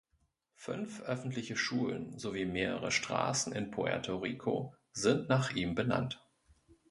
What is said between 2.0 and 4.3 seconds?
sowie mehrere Straßen in Puerto